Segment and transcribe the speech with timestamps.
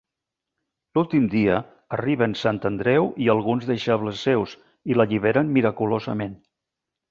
[0.97, 1.59] L'últim dia
[1.97, 4.57] arriben Sant Andreu i alguns deixebles seus
[4.95, 6.37] i l'alliberen miraculosament.